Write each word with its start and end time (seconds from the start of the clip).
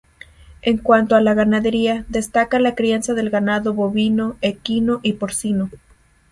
En 0.63 0.79
cuanto 0.79 1.13
a 1.15 1.21
la 1.21 1.35
ganadería, 1.35 2.05
destaca 2.09 2.57
la 2.57 2.73
crianza 2.73 3.13
de 3.13 3.29
ganado 3.29 3.75
bovino, 3.75 4.35
equino 4.41 4.99
y 5.03 5.13
porcino. 5.13 5.69